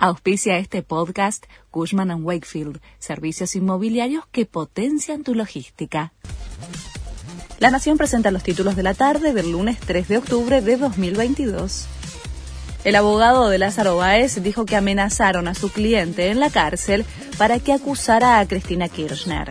[0.00, 6.12] Auspicia este podcast Cushman⁇ Wakefield, servicios inmobiliarios que potencian tu logística.
[7.58, 11.88] La Nación presenta los títulos de la tarde del lunes 3 de octubre de 2022.
[12.84, 17.04] El abogado de Lázaro Báez dijo que amenazaron a su cliente en la cárcel
[17.36, 19.50] para que acusara a Cristina Kirchner.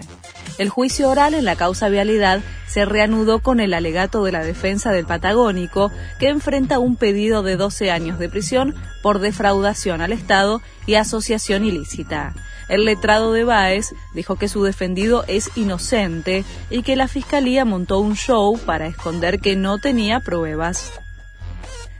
[0.57, 2.41] El juicio oral en la causa vialidad
[2.77, 7.55] se reanudó con el alegato de la defensa del Patagónico, que enfrenta un pedido de
[7.55, 12.35] 12 años de prisión por defraudación al Estado y asociación ilícita.
[12.69, 17.97] El letrado de Baez dijo que su defendido es inocente y que la fiscalía montó
[17.97, 20.91] un show para esconder que no tenía pruebas.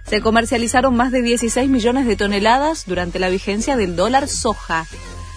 [0.03, 4.85] Se comercializaron más de 16 millones de toneladas durante la vigencia del dólar soja,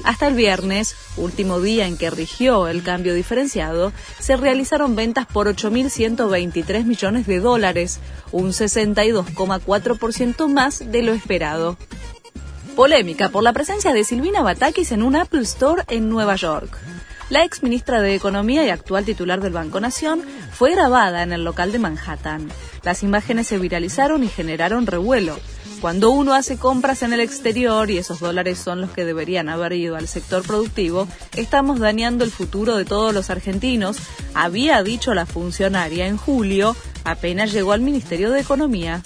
[0.04, 5.48] hasta el viernes, último día en que rigió el cambio diferenciado, se realizaron ventas por
[5.48, 8.00] 8.123 millones de dólares,
[8.32, 11.76] un 62,4% más de lo esperado.
[12.76, 16.78] Polémica por la presencia de Silvina Batakis en un Apple Store en Nueva York.
[17.30, 21.44] La ex ministra de Economía y actual titular del Banco Nación fue grabada en el
[21.44, 22.48] local de Manhattan.
[22.82, 25.38] Las imágenes se viralizaron y generaron revuelo.
[25.80, 29.72] Cuando uno hace compras en el exterior y esos dólares son los que deberían haber
[29.72, 33.96] ido al sector productivo, estamos dañando el futuro de todos los argentinos,
[34.34, 39.02] había dicho la funcionaria en julio, apenas llegó al Ministerio de Economía.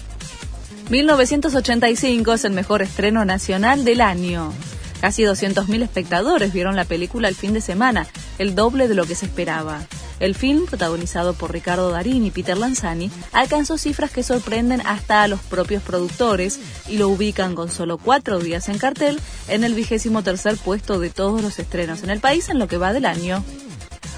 [0.91, 4.52] 1985 es el mejor estreno nacional del año.
[5.00, 8.08] Casi 200.000 espectadores vieron la película el fin de semana,
[8.39, 9.80] el doble de lo que se esperaba.
[10.25, 15.28] El film, protagonizado por Ricardo Darín y Peter Lanzani, alcanzó cifras que sorprenden hasta a
[15.28, 20.22] los propios productores y lo ubican con solo cuatro días en cartel en el vigésimo
[20.22, 23.45] tercer puesto de todos los estrenos en el país en lo que va del año.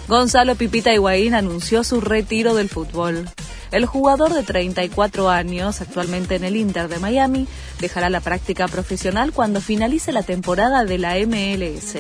[0.07, 3.29] Gonzalo Pipita Higuaín anunció su retiro del fútbol.
[3.73, 7.49] El jugador de 34 años, actualmente en el Inter de Miami,
[7.81, 11.97] dejará la práctica profesional cuando finalice la temporada de la MLS.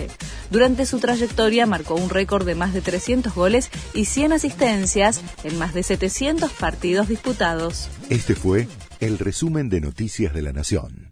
[0.51, 5.59] Durante su trayectoria marcó un récord de más de 300 goles y 100 asistencias en
[5.59, 7.89] más de 700 partidos disputados.
[8.11, 8.69] Este fue
[9.01, 11.06] el resumen de Noticias de la Nación.